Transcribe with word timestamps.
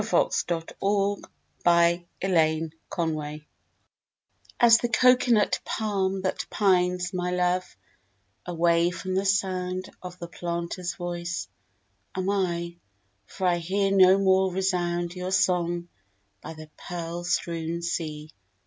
A 0.01 0.03
SINGHALESE 0.03 0.73
LOVE 0.81 1.21
LAMENT 2.23 3.43
As 4.59 4.77
the 4.79 4.89
cocoanut 4.89 5.59
palm 5.63 6.23
That 6.23 6.43
pines, 6.49 7.13
my 7.13 7.29
love, 7.29 7.77
Away 8.43 8.89
from 8.89 9.13
the 9.13 9.25
sound 9.27 9.91
Of 10.01 10.17
the 10.17 10.27
planter's 10.27 10.95
voice, 10.95 11.47
Am 12.15 12.31
I, 12.31 12.77
for 13.27 13.45
I 13.45 13.57
hear 13.57 13.91
No 13.91 14.17
more 14.17 14.51
resound 14.51 15.13
Your 15.13 15.31
song 15.31 15.87
by 16.41 16.55
the 16.55 16.71
pearl 16.77 17.23
strewn 17.23 17.83
sea! 17.83 18.31